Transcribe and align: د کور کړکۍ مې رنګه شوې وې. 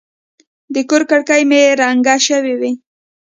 د 0.73 0.75
کور 0.89 1.01
کړکۍ 1.11 1.41
مې 1.49 1.61
رنګه 1.81 2.15
شوې 2.27 2.53
وې. 2.59 2.71